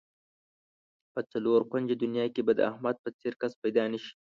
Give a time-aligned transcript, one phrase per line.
[1.13, 4.13] په څلور کونجه دنیا کې به د احمد په څېر کس پیدا نشي.